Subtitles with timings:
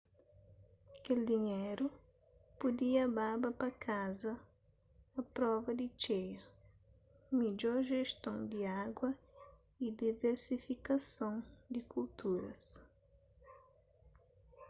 [1.03, 1.87] kel dinheru
[2.59, 4.33] pudia baba pa kaza
[5.19, 6.41] a prova di txeia
[7.37, 9.07] midjor jeston di agu
[9.85, 11.33] y diversifikason
[11.73, 12.65] di kulturas